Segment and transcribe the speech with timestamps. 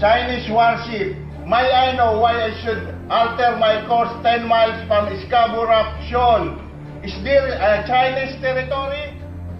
[0.00, 1.14] Chinese warship.
[1.44, 6.56] May I know why I should alter my course 10 miles from Scarborough Shoal?
[7.04, 9.12] Is there a Chinese territory?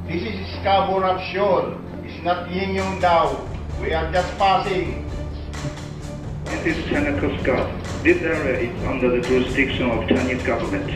[0.09, 1.77] This is Scarborough Shoal.
[2.05, 3.37] It's not Yingyong Dao.
[3.83, 5.05] We are just passing.
[6.65, 7.69] This is Guard.
[8.03, 10.89] This area is under the jurisdiction of Chinese government.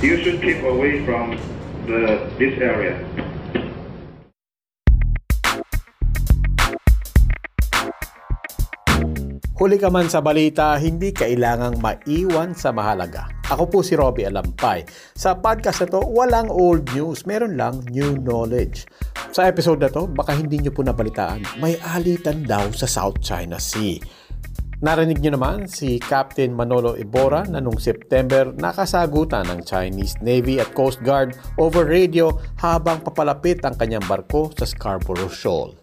[0.00, 1.32] You should keep away from
[1.86, 3.05] the, this area.
[9.66, 13.26] Huli ka man sa balita, hindi kailangang maiwan sa mahalaga.
[13.50, 14.86] Ako po si Robbie Alampay.
[15.18, 18.86] Sa podcast na to, walang old news, meron lang new knowledge.
[19.34, 23.58] Sa episode na to, baka hindi nyo po nabalitaan, may alitan daw sa South China
[23.58, 23.98] Sea.
[24.86, 30.70] Narinig nyo naman si Captain Manolo Ibora na noong September nakasagutan ng Chinese Navy at
[30.78, 32.30] Coast Guard over radio
[32.62, 35.74] habang papalapit ang kanyang barko sa Scarborough Shoal.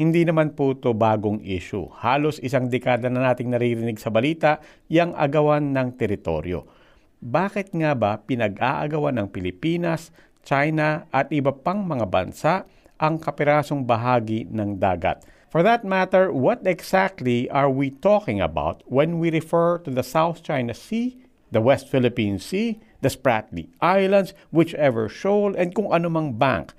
[0.00, 1.84] Hindi naman po to bagong issue.
[2.00, 4.56] Halos isang dekada na nating naririnig sa balita
[4.88, 6.64] yang agawan ng teritoryo.
[7.20, 10.08] Bakit nga ba pinag-aagawan ng Pilipinas,
[10.40, 12.64] China at iba pang mga bansa
[12.96, 15.20] ang kapirasong bahagi ng dagat?
[15.52, 20.40] For that matter, what exactly are we talking about when we refer to the South
[20.40, 21.20] China Sea,
[21.52, 26.72] the West Philippine Sea, the Spratly Islands, whichever shoal, and kung anumang bank?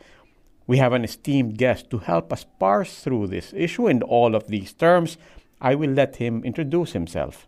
[0.72, 4.47] We have an esteemed guest to help us parse through this issue and all of
[4.47, 5.20] these terms.
[5.59, 7.43] I will let him introduce himself.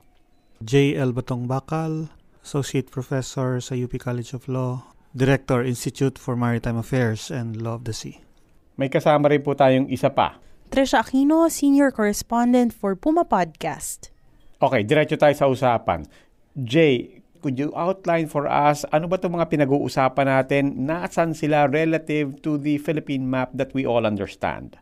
[0.60, 1.16] J.L.
[1.16, 2.12] Batong Bakal,
[2.44, 7.88] Associate Professor sa UP College of Law, Director, Institute for Maritime Affairs and Law of
[7.88, 8.20] the Sea.
[8.76, 10.44] May kasama rin po tayong isa pa.
[10.68, 14.12] Trisha Aquino, Senior Correspondent for Puma Podcast.
[14.60, 16.04] Okay, diretso tayo sa usapan.
[16.60, 20.88] Jay, could you outline for us ano ba itong mga pinag-uusapan natin?
[20.88, 24.80] Nasaan sila relative to the Philippine map that we all understand?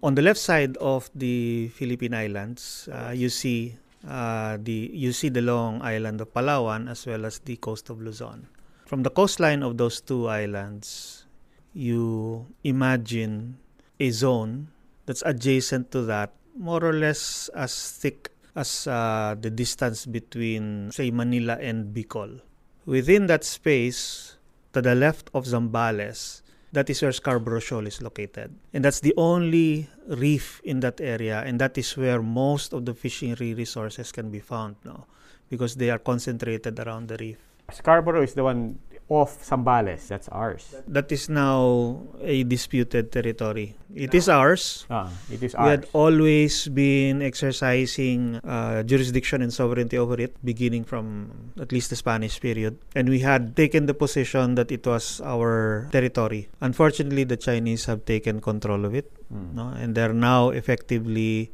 [0.00, 5.28] On the left side of the Philippine Islands, uh, you see uh, the you see
[5.30, 8.48] the long island of Palawan as well as the coast of Luzon.
[8.88, 11.22] From the coastline of those two islands,
[11.70, 13.62] you imagine
[14.00, 14.74] a zone
[15.06, 21.10] that's adjacent to that, more or less as thick as uh, the distance between, say,
[21.10, 22.40] Manila and Bicol.
[22.84, 24.36] Within that space,
[24.72, 26.42] to the left of Zambales,
[26.72, 28.54] that is where Scarborough Shoal is located.
[28.72, 32.94] And that's the only reef in that area, and that is where most of the
[32.94, 35.06] fishing resources can be found now,
[35.50, 37.38] because they are concentrated around the reef.
[37.70, 38.78] Scarborough is the one
[39.12, 40.08] off Sambales.
[40.08, 40.72] That's ours.
[40.88, 43.76] That is now a disputed territory.
[43.92, 44.88] It is ours.
[44.88, 45.70] Ah, it is We ours.
[45.70, 51.30] had always been exercising uh, jurisdiction and sovereignty over it, beginning from
[51.60, 52.80] at least the Spanish period.
[52.96, 56.48] And we had taken the position that it was our territory.
[56.64, 59.68] Unfortunately, the Chinese have taken control of it, no?
[59.76, 61.52] and they're now effectively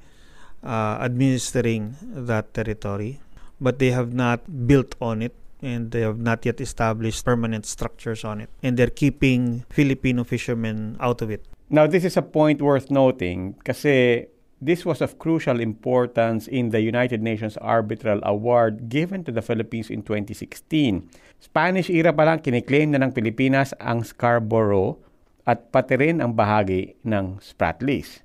[0.62, 3.18] uh, administering that territory.
[3.60, 8.24] But they have not built on it and they have not yet established permanent structures
[8.24, 8.50] on it.
[8.62, 11.46] And they're keeping Filipino fishermen out of it.
[11.70, 14.26] Now, this is a point worth noting kasi
[14.60, 19.90] this was of crucial importance in the United Nations Arbitral Award given to the Philippines
[19.90, 21.06] in 2016.
[21.38, 24.98] Spanish era pa lang kiniklaim na ng Pilipinas ang Scarborough
[25.46, 28.20] at pati rin ang bahagi ng Spratlys.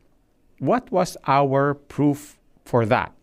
[0.58, 3.14] What was our proof for that?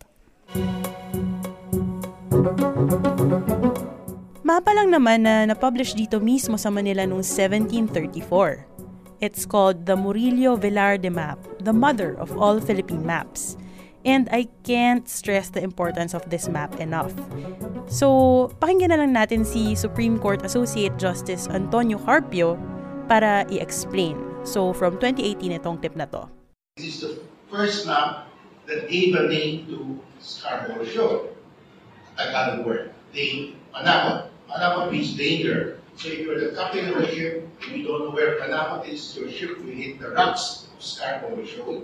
[4.50, 9.22] Mapa lang naman na na-publish dito mismo sa Manila noong 1734.
[9.22, 13.54] It's called the Murillo Velarde Map, the mother of all Philippine maps.
[14.02, 17.14] And I can't stress the importance of this map enough.
[17.86, 22.58] So, pakinggan na lang natin si Supreme Court Associate Justice Antonio Carpio
[23.06, 24.18] para i-explain.
[24.42, 26.26] So, from 2018 itong tip na to.
[26.74, 27.12] This is the
[27.46, 28.26] first map
[28.66, 31.38] that gave a name to Scarborough Shoal.
[32.18, 32.90] Tagalog word.
[33.14, 34.29] Name, Manamot.
[34.50, 35.78] Manamot means danger.
[35.94, 39.16] So if you're the captain of a ship and you don't know where Manamot is,
[39.16, 41.82] your ship will hit the rocks of Scarborough Shoal.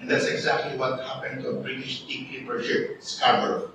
[0.00, 3.70] And that's exactly what happened to a British deep clipper ship, Scarborough.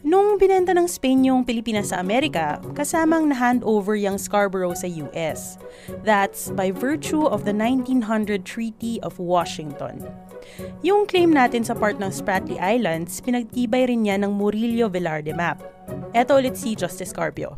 [0.00, 5.60] Nung binenta ng Spain yung Pilipinas sa Amerika, kasamang na-handover yung Scarborough sa US.
[6.00, 10.08] That's by virtue of the 1900 Treaty of Washington.
[10.80, 15.60] Yung claim natin sa part ng Spratly Islands, pinagtibay rin niya ng Murillo Velarde map.
[16.12, 17.56] Eto ulit si Justice Carpio.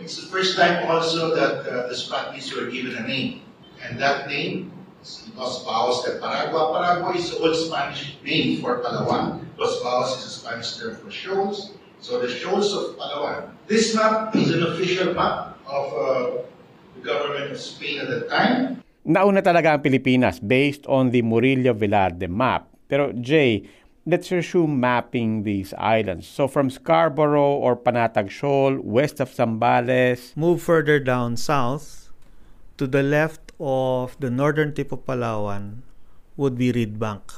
[0.00, 3.42] It's the first time also that uh, the Spratlys were given a name.
[3.82, 4.72] And that name
[5.02, 6.74] is Los Baos de Paragua.
[6.74, 9.42] Paragua is the old Spanish name for Palawan.
[9.58, 11.74] Los Baos is a Spanish term for shoals.
[12.00, 13.50] So the shoals of Palawan.
[13.66, 16.06] This map is an official map of uh,
[16.94, 18.82] the government of Spain at the time.
[19.06, 22.66] Nauna talaga ang Pilipinas based on the Murillo Velarde map.
[22.86, 23.66] Pero Jay,
[24.06, 26.26] let's assume mapping these islands.
[26.26, 32.10] So from Scarborough or Panatag Shoal, west of Zambales, Move further down south,
[32.78, 35.82] to the left of the northern tip of Palawan
[36.36, 37.32] would be Reed Bank.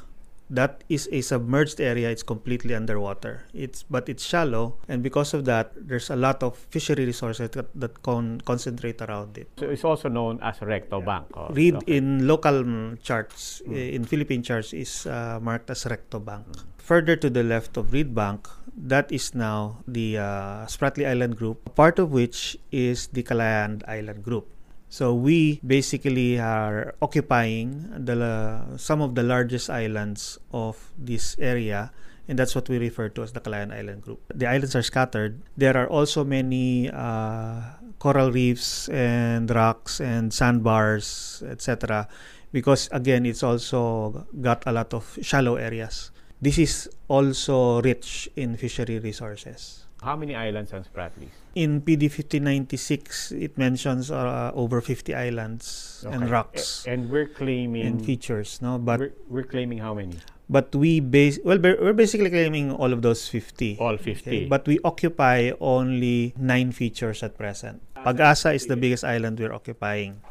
[0.51, 2.09] That is a submerged area.
[2.09, 3.45] It's completely underwater.
[3.53, 7.69] It's but it's shallow, and because of that, there's a lot of fishery resources that,
[7.77, 9.49] that con- concentrate around it.
[9.59, 11.27] so it's also known as Recto Bank.
[11.35, 11.97] Oh, Reed okay.
[11.97, 16.47] in local mm, charts, eh, in Philippine charts, is uh, marked as Recto Bank.
[16.79, 21.75] Further to the left of Reed Bank, that is now the uh, Spratly Island Group,
[21.75, 24.49] part of which is the Calayan Island Group.
[24.89, 31.93] So we basically are occupying the some of the largest islands of this area
[32.29, 34.21] and that's what we refer to as the Calayan Island Group.
[34.35, 35.41] The islands are scattered.
[35.57, 42.07] There are also many uh, coral reefs and rocks and sandbars, etc.
[42.53, 46.13] Because again, it's also got a lot of shallow areas.
[46.41, 49.88] This is also rich in fishery resources.
[49.99, 51.35] How many islands ang Spratlys?
[51.59, 56.31] In PD 1596, it mentions uh, over 50 islands and Okay.
[56.31, 57.83] rocks A- And we're claiming...
[57.83, 58.79] and features, no?
[58.79, 60.15] But we're, we're claiming how many?
[60.49, 63.77] but we base well, we're basically claiming all of those 50.
[63.83, 64.47] All 50.
[64.49, 67.83] But we occupy only nine features at present.
[67.93, 70.23] Pag-asa is the biggest island we're occupying.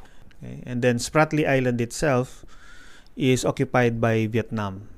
[0.42, 0.64] Okay?
[0.66, 2.46] And then Spratly Island itself
[3.14, 4.90] is occupied by Vietnam.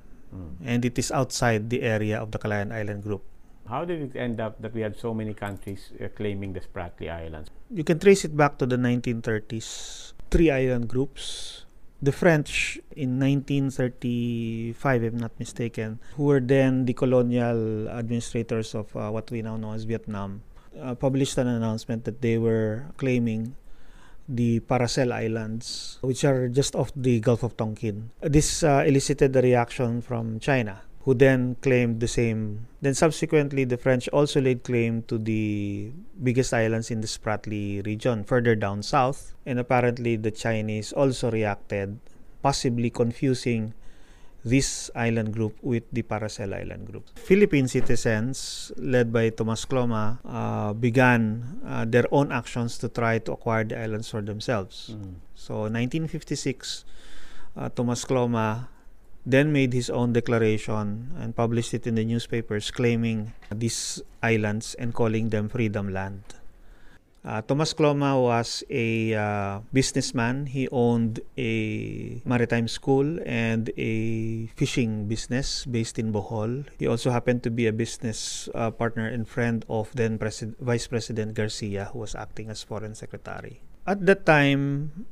[0.63, 3.25] And it is outside the area of the Calayan Island group.
[3.69, 7.05] How did it end up that we had so many countries uh, claiming the Spratly
[7.05, 7.53] Islands?
[7.69, 10.13] You can trace it back to the 1930s.
[10.31, 11.65] Three island groups.
[12.01, 18.89] The French in 1935, if I'm not mistaken, who were then the colonial administrators of
[18.95, 20.41] uh, what we now know as Vietnam,
[20.81, 23.53] uh, published an announcement that they were claiming
[24.29, 28.09] the Paracel Islands, which are just off the Gulf of Tonkin.
[28.21, 32.69] This uh, elicited a reaction from China, who then claimed the same.
[32.85, 35.89] Then subsequently, the French also laid claim to the
[36.21, 39.33] biggest islands in the Spratly region, further down south.
[39.43, 41.97] And apparently, the Chinese also reacted,
[42.43, 43.73] possibly confusing
[44.45, 47.09] this island group with the Paracel Island group.
[47.17, 53.33] Philippine citizens, led by Tomas Cloma, uh, began uh, their own actions to try to
[53.33, 54.93] acquire the islands for themselves.
[55.33, 56.85] So, 1956,
[57.57, 58.69] uh, Tomas Cloma
[59.29, 64.93] then made his own declaration and published it in the newspapers claiming these islands and
[64.93, 66.23] calling them freedom land.
[67.19, 70.47] Uh, Thomas Cloma was a uh, businessman.
[70.47, 76.65] He owned a maritime school and a fishing business based in Bohol.
[76.79, 80.87] He also happened to be a business uh, partner and friend of then President, Vice
[80.87, 83.59] President Garcia, who was acting as foreign secretary.
[83.85, 85.05] At that time,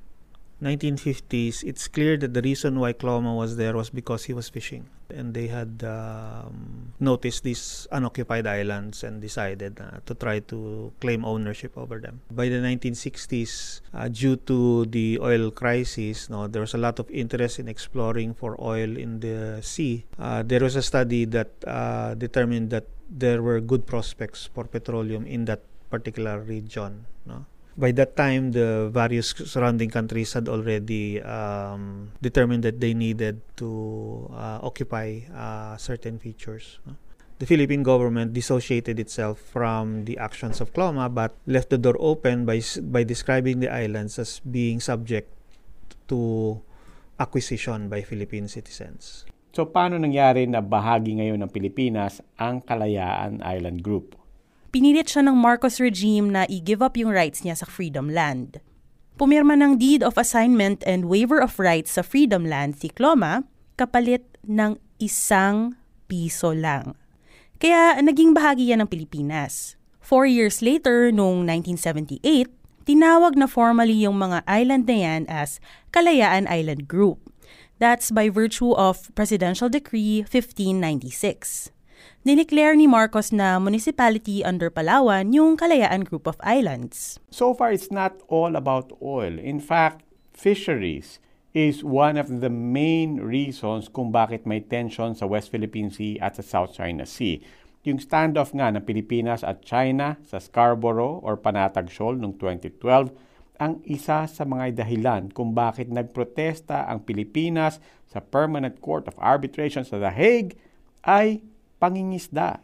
[0.61, 4.89] 1950s, it's clear that the reason why Cloma was there was because he was fishing.
[5.09, 11.23] And they had um, noticed these unoccupied islands and decided uh, to try to claim
[11.23, 12.21] ownership over them.
[12.31, 17.59] By the 1960s, uh, due to the oil crisis, there was a lot of interest
[17.59, 20.05] in exploring for oil in the sea.
[20.19, 25.25] Uh, there was a study that uh, determined that there were good prospects for petroleum
[25.25, 27.05] in that particular region.
[27.77, 34.27] By that time, the various surrounding countries had already um, determined that they needed to
[34.33, 36.79] uh, occupy uh, certain features.
[36.85, 36.97] no?
[37.37, 42.49] The Philippine government dissociated itself from the actions of Cloma but left the door open
[42.49, 45.29] by, by describing the islands as being subject
[46.09, 46.59] to
[47.19, 49.29] acquisition by Philippine citizens.
[49.53, 54.17] So paano nangyari na bahagi ngayon ng Pilipinas ang Kalayaan Island Group?
[54.77, 58.61] Pinilit siya ng Marcos regime na i-give up yung rights niya sa Freedom Land.
[59.17, 63.41] Pumirma ng deed of assignment and waiver of rights sa Freedom Land si Cloma
[63.73, 65.73] kapalit ng isang
[66.05, 66.93] piso lang.
[67.57, 69.81] Kaya naging bahagi yan ng Pilipinas.
[69.97, 72.45] Four years later, noong 1978,
[72.85, 75.57] tinawag na formally yung mga island na yan as
[75.89, 77.17] Kalayaan Island Group.
[77.81, 81.73] That's by virtue of Presidential Decree 1596.
[82.27, 87.21] Dineclare ni Marcos na municipality under Palawan yung Kalayaan Group of Islands.
[87.31, 89.39] So far, it's not all about oil.
[89.39, 90.03] In fact,
[90.35, 91.23] fisheries
[91.57, 96.37] is one of the main reasons kung bakit may tension sa West Philippine Sea at
[96.37, 97.41] sa South China Sea.
[97.87, 103.15] Yung standoff nga ng Pilipinas at China sa Scarborough or Panatag Shoal noong 2012
[103.57, 109.81] ang isa sa mga dahilan kung bakit nagprotesta ang Pilipinas sa Permanent Court of Arbitration
[109.81, 110.53] sa The Hague
[111.01, 111.41] ay
[111.77, 112.59] pangingisda.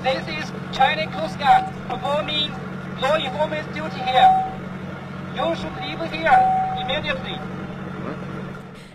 [0.00, 2.52] This is China Coast Guard performing
[3.00, 4.32] law enforcement duty here.
[5.36, 6.40] You should leave here
[6.80, 7.36] immediately.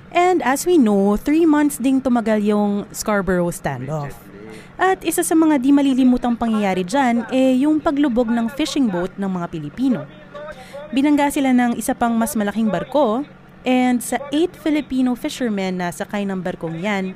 [0.09, 4.17] And as we know, three months ding tumagal yung Scarborough standoff.
[4.79, 9.29] At isa sa mga di malilimutang pangyayari dyan eh yung paglubog ng fishing boat ng
[9.29, 10.07] mga Pilipino.
[10.89, 13.21] Binangga sila ng isa pang mas malaking barko
[13.67, 17.13] and sa eight Filipino fishermen na sakay ng barkong yan,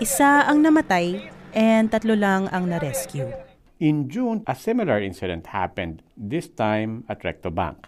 [0.00, 1.20] isa ang namatay
[1.52, 3.28] and tatlo lang ang na-rescue.
[3.84, 7.84] In June, a similar incident happened, this time at Recto Bank.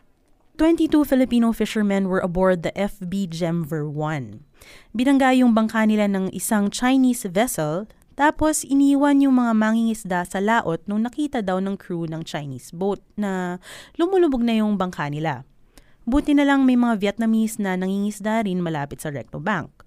[0.61, 4.45] 22 Filipino fishermen were aboard the FB Gemver 1.
[4.93, 10.85] Binangga yung bangka nila ng isang Chinese vessel, tapos iniwan yung mga mangingisda sa laot
[10.85, 13.57] nung nakita daw ng crew ng Chinese boat na
[13.97, 15.49] lumulubog na yung bangka nila.
[16.05, 19.82] Buti na lang may mga Vietnamese na nangingisda rin malapit sa Recto Bank.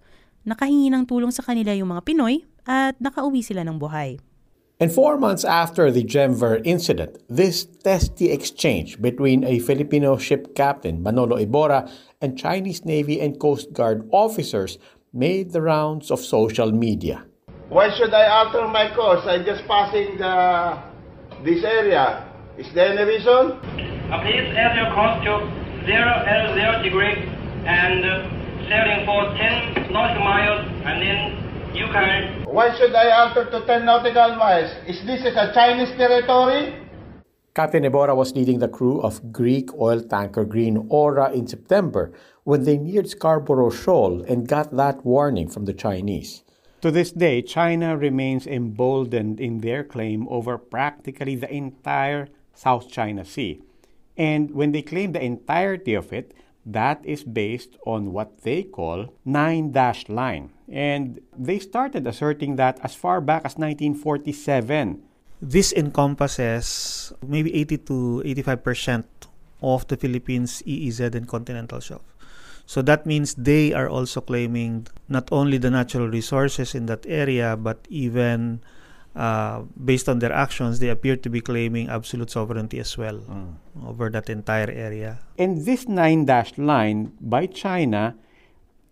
[0.45, 4.21] Nakahingi ng tulong sa kanila yung mga Pinoy at nakauwi sila ng buhay.
[4.77, 11.01] And four months after the Gemver incident, this testy exchange between a Filipino ship captain,
[11.01, 11.89] Manolo Ibora,
[12.21, 14.77] and Chinese Navy and Coast Guard officers
[15.15, 17.23] made the rounds of social media.
[17.69, 19.23] Why should I alter my course?
[19.25, 20.77] I'm just passing the,
[21.41, 22.27] this area.
[22.59, 23.57] Is there any reason?
[24.11, 25.41] Uh, please add your course to
[25.87, 27.15] 0 L 0 degree
[27.65, 28.34] and uh,
[28.69, 31.19] sailing for 10 nautical miles and then
[31.75, 34.71] you can Why should I alter to 10 nautical miles?
[34.87, 36.73] Is this is a Chinese territory?
[37.53, 42.11] Captain Ebora was leading the crew of Greek oil tanker Green Aura in September
[42.43, 46.43] when they neared Scarborough Shoal and got that warning from the Chinese.
[46.81, 53.23] To this day, China remains emboldened in their claim over practically the entire South China
[53.23, 53.61] Sea.
[54.17, 56.33] And when they claim the entirety of it,
[56.65, 60.49] that is based on what they call nine dash line.
[60.67, 65.01] And they started asserting that as far back as 1947.
[65.41, 69.03] This encompasses maybe 80 to 85%
[69.61, 72.01] of the Philippines EEZ and continental shelf.
[72.65, 77.55] So that means they are also claiming not only the natural resources in that area,
[77.55, 78.61] but even
[79.15, 83.23] uh, based on their actions, they appear to be claiming absolute sovereignty as well
[83.85, 85.19] over that entire area.
[85.39, 88.15] And this nine dash line by China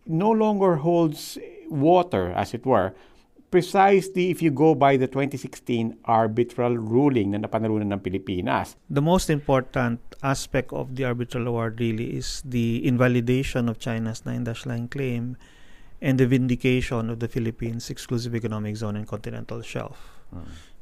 [0.05, 1.37] no longer holds
[1.69, 2.93] water, as it were,
[3.51, 8.75] precisely if you go by the 2016 arbitral ruling na napanalunan ng Pilipinas.
[8.89, 14.43] The most important aspect of the arbitral award really is the invalidation of China's nine
[14.43, 15.37] dash line claim
[16.01, 20.12] and the vindication of the Philippines' exclusive economic zone and continental shelf.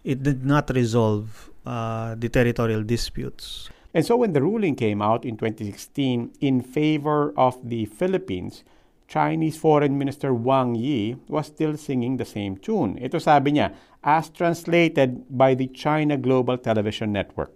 [0.03, 3.69] It did not resolve uh, the territorial disputes.
[3.93, 8.63] And so when the ruling came out in 2016 in favor of the Philippines,
[9.07, 12.97] Chinese Foreign Minister Wang Yi was still singing the same tune.
[12.97, 17.51] Ito sabi niya, as translated by the China Global Television Network.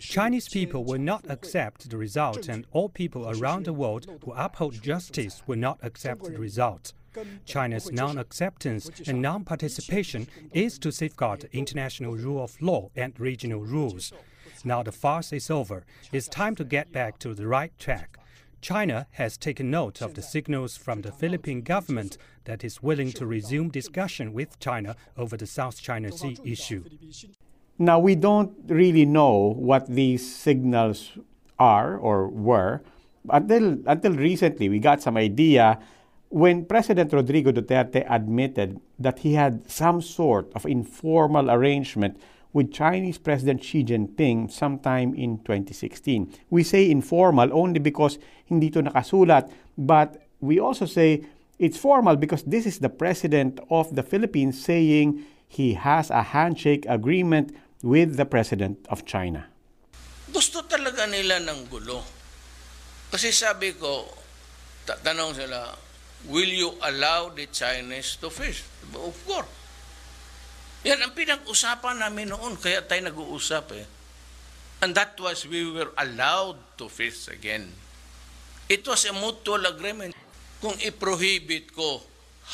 [0.00, 4.80] Chinese people will not accept the result, and all people around the world who uphold
[4.82, 6.94] justice will not accept the result.
[7.44, 13.60] China's non acceptance and non participation is to safeguard international rule of law and regional
[13.60, 14.12] rules.
[14.64, 15.84] Now the farce is over.
[16.12, 18.18] It's time to get back to the right track.
[18.64, 23.26] China has taken note of the signals from the Philippine government that is willing to
[23.26, 26.82] resume discussion with China over the South China Sea issue.
[27.78, 31.12] Now, we don't really know what these signals
[31.58, 32.80] are or were.
[33.28, 35.78] Until, until recently, we got some idea
[36.34, 42.18] when President Rodrigo Duterte admitted that he had some sort of informal arrangement
[42.50, 46.26] with Chinese President Xi Jinping sometime in 2016.
[46.50, 48.18] We say informal only because
[48.50, 49.46] hindi to nakasulat,
[49.78, 51.22] but we also say
[51.62, 56.82] it's formal because this is the President of the Philippines saying he has a handshake
[56.88, 57.54] agreement
[57.86, 59.46] with the President of China.
[60.34, 62.02] Gusto talaga nila ng gulo.
[63.14, 64.02] Kasi sabi ko,
[64.82, 65.83] tatanong sila,
[66.28, 68.64] will you allow the Chinese to fish?
[68.94, 69.50] Of course.
[70.84, 73.86] Yan ang pinag-usapan namin noon, kaya tayo nag-uusap eh.
[74.84, 77.72] And that was we were allowed to fish again.
[78.68, 80.12] It was a mutual agreement.
[80.60, 82.04] Kung i-prohibit ko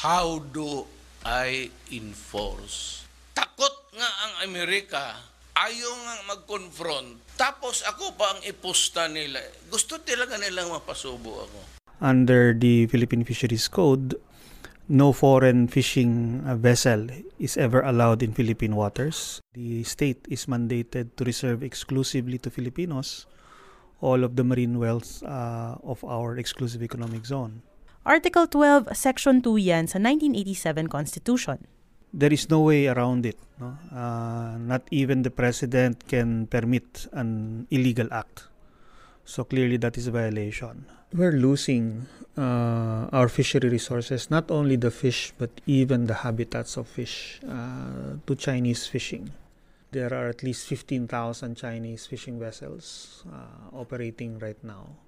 [0.07, 0.87] how do
[1.27, 3.03] I enforce?
[3.35, 5.19] Takot nga ang Amerika,
[5.59, 7.35] ayaw nga mag-confront.
[7.35, 9.43] Tapos ako pa ang ipusta nila.
[9.67, 11.80] Gusto talaga nilang mapasubo ako.
[12.01, 14.17] Under the Philippine Fisheries Code,
[14.89, 17.07] no foreign fishing uh, vessel
[17.39, 19.41] is ever allowed in Philippine waters.
[19.53, 23.27] The state is mandated to reserve exclusively to Filipinos
[24.01, 27.63] all of the marine wealth uh, of our exclusive economic zone.
[28.05, 31.69] Article 12, Section 2 yan sa 1987 Constitution.
[32.11, 33.37] There is no way around it.
[33.61, 33.77] No?
[33.93, 38.49] Uh, not even the president can permit an illegal act.
[39.31, 40.87] So clearly that is a violation.
[41.15, 46.89] We're losing uh, our fishery resources, not only the fish, but even the habitats of
[46.89, 49.31] fish uh, to Chinese fishing.
[49.93, 54.99] There are at least 15,000 Chinese fishing vessels uh, operating right now.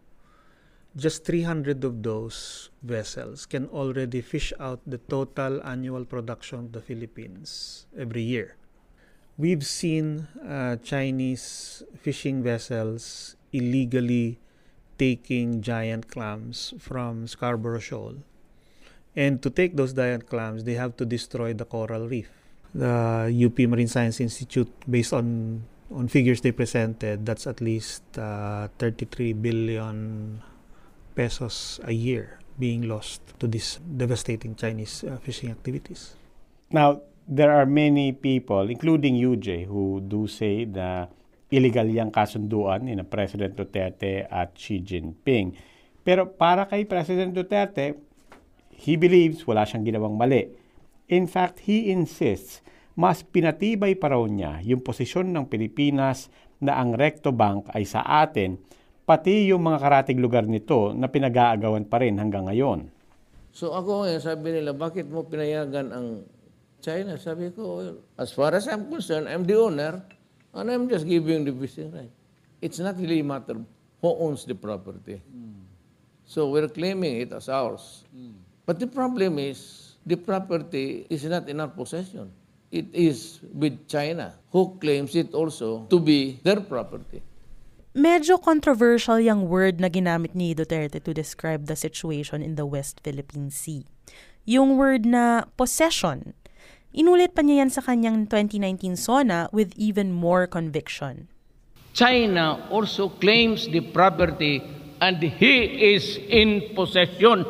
[0.95, 6.81] Just 300 of those vessels can already fish out the total annual production of the
[6.81, 8.55] Philippines every year.
[9.37, 14.39] We've seen uh, Chinese fishing vessels illegally
[14.99, 18.17] taking giant clams from Scarborough Shoal.
[19.15, 22.31] And to take those giant clams, they have to destroy the coral reef.
[22.75, 28.69] The UP Marine Science Institute, based on on figures they presented, that's at least uh,
[28.79, 30.41] 33 billion
[31.15, 36.17] pesos a year being lost to these devastating Chinese uh, fishing activities.
[36.71, 41.07] Now, there are many people, including UJ, who do say na
[41.53, 45.53] illegal yung kasunduan ni President Duterte at Xi Jinping.
[46.01, 47.95] Pero para kay President Duterte,
[48.73, 50.49] he believes wala siyang ginawang mali.
[51.13, 56.29] In fact, he insists mas pinatibay pa raw niya yung posisyon ng Pilipinas
[56.61, 58.61] na ang Recto Bank ay sa atin,
[59.09, 62.93] pati yung mga karatig lugar nito na pinag-aagawan pa rin hanggang ngayon.
[63.53, 66.07] So ako ngayon, sabi nila, bakit mo pinayagan ang
[66.85, 67.17] China?
[67.17, 67.81] Sabi ko,
[68.17, 70.05] as far as I'm concerned, I'm the owner
[70.55, 72.11] and I'm just giving the fishing right.
[72.61, 73.57] It's not really a matter
[74.01, 75.21] who owns the property.
[76.25, 78.05] So we're claiming it as ours.
[78.65, 82.31] But the problem is, the property is not in our possession.
[82.71, 87.23] It is with China, who claims it also to be their property.
[87.93, 93.05] Medyo controversial yung word na ginamit ni Duterte to describe the situation in the West
[93.05, 93.85] Philippine Sea.
[94.49, 96.33] Yung word na possession.
[96.93, 101.33] Inulit pa niya yan sa kanyang 2019 SONA with even more conviction.
[101.97, 104.61] China also claims the property
[105.01, 105.57] and he
[105.97, 107.49] is in possession.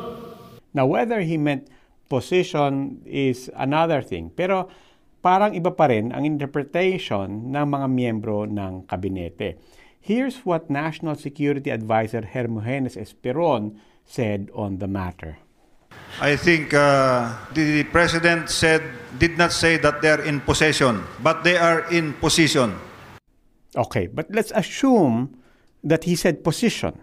[0.71, 1.67] Now, whether he meant
[2.07, 4.31] position is another thing.
[4.31, 4.71] Pero
[5.19, 9.59] parang iba pa rin ang interpretation ng mga miyembro ng kabinete.
[10.03, 15.42] Here's what National Security Advisor Hermogenes Esperon said on the matter.
[16.21, 18.85] I think uh, the president said
[19.17, 22.77] did not say that they are in possession, but they are in position.
[23.73, 25.33] Okay, but let's assume
[25.83, 27.01] that he said position.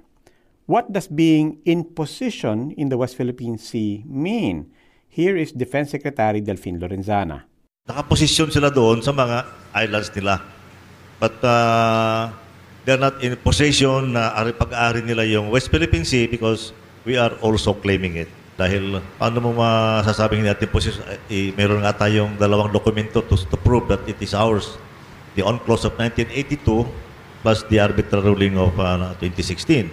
[0.70, 4.70] What does being in position in the West Philippine Sea mean?
[5.10, 7.42] Here is Defense Secretary Delfin Lorenzana.
[7.90, 10.38] Nakaposisyon sila doon sa mga islands nila.
[11.18, 12.30] But uh,
[12.86, 16.70] they're not in possession na ari pag-ari nila yung West Philippine Sea because
[17.02, 18.30] we are also claiming it.
[18.60, 21.00] Dahil paano mo masasabing natin position,
[21.32, 24.76] eh, meron nga tayong dalawang dokumento to, to prove that it is ours.
[25.32, 26.84] The UNCLOS of 1982
[27.40, 29.88] plus the arbitral ruling of uh, 2016.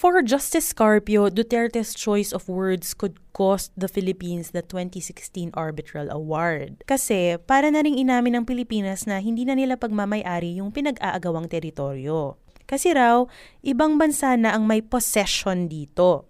[0.00, 6.80] For Justice Scarpio, Duterte's choice of words could cost the Philippines the 2016 Arbitral Award.
[6.88, 12.40] Kasi para na rin inamin ng Pilipinas na hindi na nila pagmamayari yung pinag-aagawang teritoryo.
[12.64, 13.28] Kasi raw,
[13.60, 16.29] ibang bansa na ang may possession dito.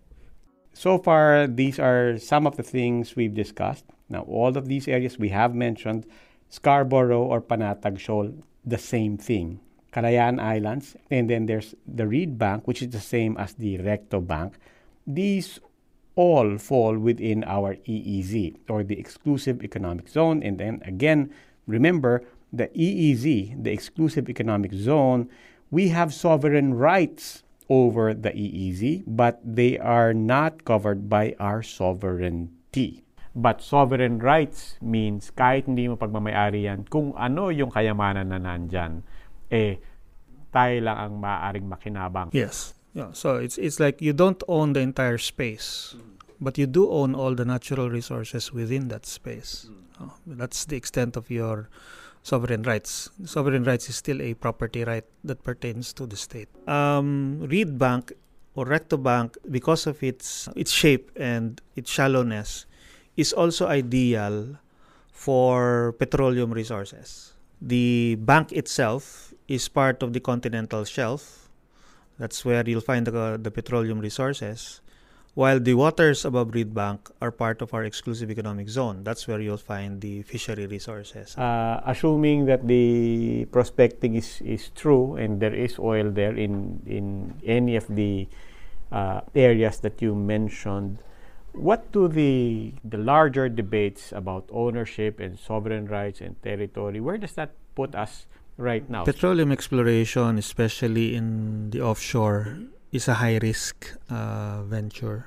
[0.72, 3.84] So far, these are some of the things we've discussed.
[4.08, 6.06] Now, all of these areas we have mentioned,
[6.48, 8.32] Scarborough or Panatag Shoal,
[8.64, 9.60] the same thing.
[9.92, 14.20] Calayan Islands, and then there's the Reed Bank, which is the same as the Recto
[14.20, 14.54] Bank.
[15.06, 15.58] These
[16.14, 20.42] all fall within our EEZ or the Exclusive Economic Zone.
[20.42, 21.32] And then again,
[21.66, 25.28] remember the EEZ, the Exclusive Economic Zone,
[25.70, 33.06] we have sovereign rights over the EEZ, but they are not covered by our sovereignty.
[33.30, 39.06] But sovereign rights means kahit hindi mo pagmamayari yan, kung ano yung kayamanan na nandyan,
[39.54, 39.78] eh,
[40.50, 42.34] tayo lang ang maaaring makinabang.
[42.34, 42.74] Yes.
[42.90, 43.14] Yeah.
[43.14, 45.94] So it's it's like you don't own the entire space,
[46.42, 49.70] but you do own all the natural resources within that space.
[50.02, 51.70] Oh, that's the extent of your
[52.22, 53.10] sovereign rights.
[53.24, 56.48] Sovereign rights is still a property right that pertains to the state.
[56.68, 58.12] Um, Reed Bank
[58.54, 62.66] or Recto Bank, because of its its shape and its shallowness,
[63.16, 64.58] is also ideal
[65.12, 67.34] for petroleum resources.
[67.60, 71.48] The bank itself is part of the continental shelf.
[72.18, 74.80] That's where you'll find the, the petroleum resources.
[75.34, 79.04] While the waters above Reed Bank are part of our exclusive economic zone.
[79.04, 81.38] That's where you'll find the fishery resources.
[81.38, 87.34] Uh, assuming that the prospecting is, is true and there is oil there in, in
[87.46, 88.26] any of the
[88.90, 90.98] uh, areas that you mentioned,
[91.52, 97.32] what do the the larger debates about ownership and sovereign rights and territory where does
[97.34, 102.58] that put us right now petroleum exploration especially in the offshore
[102.92, 105.26] is a high risk uh, venture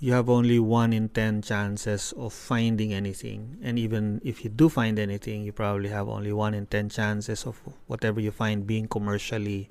[0.00, 4.68] you have only 1 in 10 chances of finding anything and even if you do
[4.68, 8.86] find anything you probably have only 1 in 10 chances of whatever you find being
[8.86, 9.68] commercially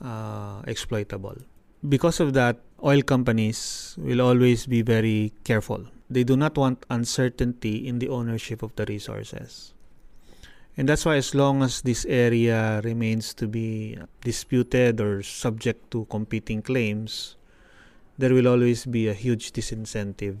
[0.00, 1.36] uh, exploitable
[1.86, 5.84] because of that, oil companies will always be very careful.
[6.10, 9.74] They do not want uncertainty in the ownership of the resources.
[10.78, 16.06] And that's why, as long as this area remains to be disputed or subject to
[16.06, 17.34] competing claims,
[18.16, 20.38] there will always be a huge disincentive.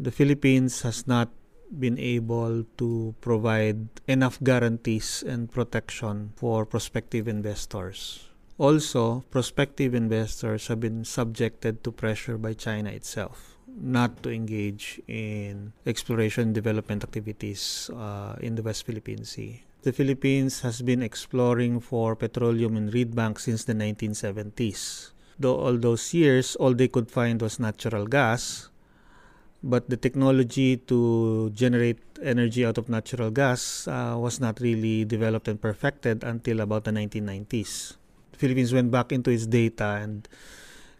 [0.00, 1.28] The Philippines has not
[1.68, 8.24] been able to provide enough guarantees and protection for prospective investors.
[8.56, 15.72] Also, prospective investors have been subjected to pressure by China itself not to engage in
[15.84, 19.64] exploration and development activities uh, in the West Philippine Sea.
[19.84, 25.12] The Philippines has been exploring for petroleum in Reed Bank since the 1970s.
[25.36, 28.72] Though all those years, all they could find was natural gas,
[29.60, 35.48] but the technology to generate energy out of natural gas uh, was not really developed
[35.48, 38.00] and perfected until about the 1990s.
[38.40, 40.24] Philippines went back into its data and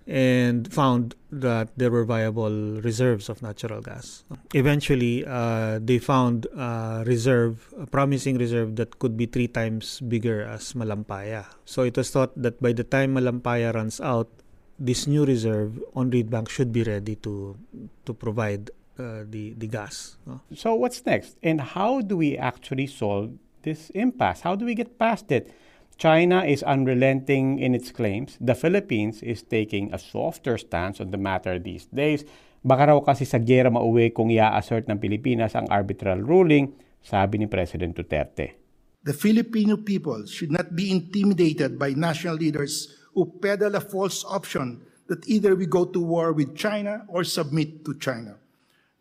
[0.07, 4.23] and found that there were viable reserves of natural gas.
[4.53, 10.43] Eventually, uh, they found a reserve, a promising reserve that could be three times bigger
[10.43, 11.47] as Malampaya.
[11.65, 14.29] So it was thought that by the time Malampaya runs out,
[14.79, 17.57] this new reserve on Reed Bank should be ready to
[18.05, 20.19] to provide uh, the the gas.
[20.55, 24.43] So what's next, and how do we actually solve this impasse?
[24.43, 25.55] How do we get past it?
[25.95, 28.37] China is unrelenting in its claims.
[28.41, 32.27] The Philippines is taking a softer stance on the matter these days.
[32.65, 36.73] Baka raw kasi sa gera mauwi kung i-assert ng Pilipinas ang arbitral ruling,
[37.05, 38.57] sabi ni President Duterte.
[39.05, 44.81] The Filipino people should not be intimidated by national leaders who peddle a false option
[45.13, 48.41] that either we go to war with China or submit to China.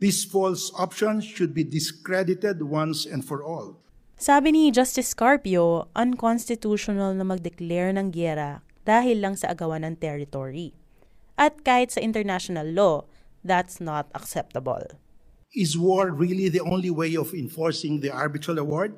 [0.04, 3.80] This false option should be discredited once and for all.
[4.24, 10.72] Sabi ni Justice Carpio, unconstitutional na mag-declare ng giyera dahil lang sa agawan ng territory.
[11.36, 13.04] At kahit sa international law,
[13.44, 14.96] that's not acceptable.
[15.52, 18.96] Is war really the only way of enforcing the arbitral award?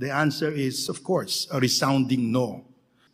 [0.00, 2.64] The answer is, of course, a resounding no.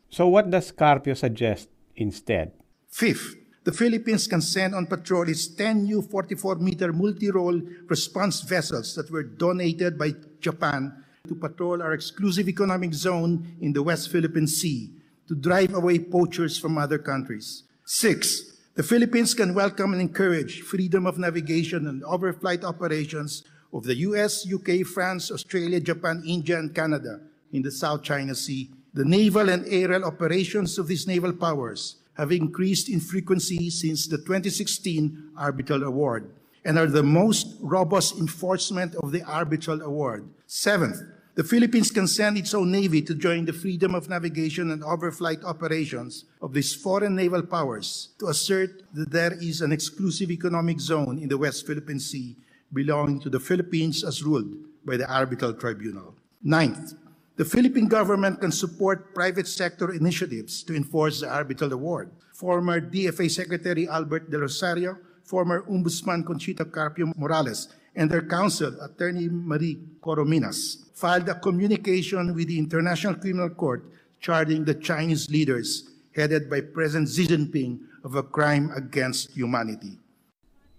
[0.07, 1.67] So what does Carpio suggest
[1.99, 2.55] instead?
[2.87, 3.35] Fifth,
[3.67, 7.59] the Philippines can send on patrol its 10 new 44-meter multi-role
[7.91, 13.83] response vessels that were donated by Japan to patrol our exclusive economic zone in the
[13.83, 14.91] West Philippine Sea
[15.29, 17.65] to drive away poachers from other countries.
[17.85, 23.97] Six, the Philippines can welcome and encourage freedom of navigation and overflight operations of the
[23.97, 27.21] US, UK, France, Australia, Japan, India, and Canada
[27.53, 28.71] in the South China Sea.
[28.95, 34.19] The naval and aerial operations of these naval powers have increased in frequency since the
[34.19, 36.31] 2016 Arbitral Award
[36.65, 40.29] and are the most robust enforcement of the Arbitral Award.
[40.47, 41.01] Seventh,
[41.37, 45.45] the Philippines can send its own navy to join the freedom of navigation and overflight
[45.45, 51.19] operations of these foreign naval powers to assert that there is an exclusive economic zone
[51.19, 52.35] in the West Philippine Sea
[52.73, 54.49] belonging to the Philippines as ruled
[54.87, 56.15] by the Arbitral Tribunal.
[56.43, 56.95] Ninth,
[57.37, 62.11] the Philippine government can support private sector initiatives to enforce the Arbitral Award.
[62.33, 69.29] Former DFA Secretary Albert De Rosario, former Ombudsman Conchita Carpio Morales, and their counsel, Attorney
[69.29, 73.85] Marie Corominas, filed a communication with the International Criminal Court
[74.21, 79.99] charging the Chinese leaders headed by President Xi Jinping of a crime against humanity.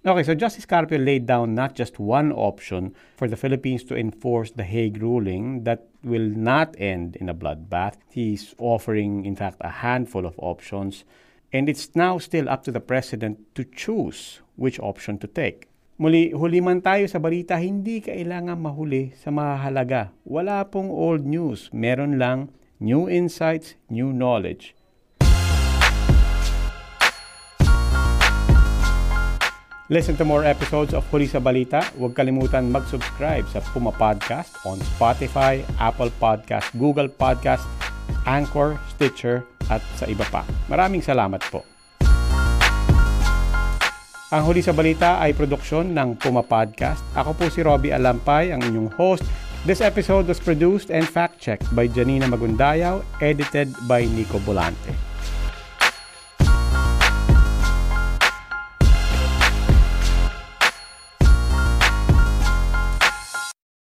[0.06, 4.51] Okay, so Justice Carpio laid down not just one option for the Philippines to enforce
[4.51, 7.95] the Hague ruling that will not end in a bloodbath.
[8.10, 11.03] He's offering, in fact, a handful of options,
[11.51, 15.66] and it's now still up to the President to choose which option to take.
[15.97, 20.13] Muli, huli man tayo sa balita, hindi kailangan mahuli sa mahalaga.
[20.29, 21.73] Wala pong old news.
[21.73, 24.77] Meron lang new insights, new knowledge.
[29.89, 31.81] Listen to more episodes of Huli sa Balita.
[31.97, 37.65] Huwag kalimutan mag-subscribe sa Puma Podcast on Spotify, Apple Podcast, Google Podcast,
[38.29, 39.41] Anchor, Stitcher,
[39.73, 40.45] at sa iba pa.
[40.69, 41.65] Maraming salamat po.
[44.27, 46.99] Ang Huli sa Balita ay produksyon ng Puma Podcast.
[47.15, 49.23] Ako po si Robbie Alampay, ang inyong host.
[49.63, 55.06] This episode was produced and fact-checked by Janina Magundayaw, edited by Nico Bolante.